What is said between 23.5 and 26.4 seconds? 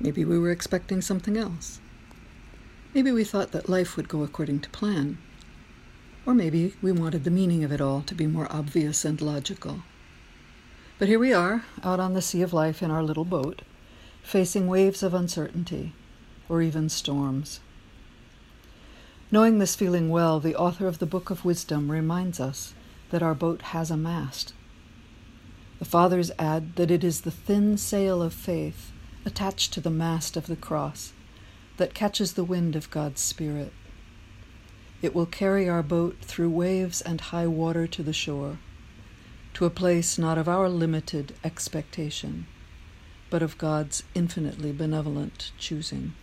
has a mast. The Fathers